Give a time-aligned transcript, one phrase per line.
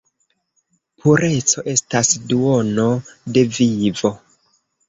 [1.03, 2.87] Pureco estas duono
[3.37, 4.15] de vivo!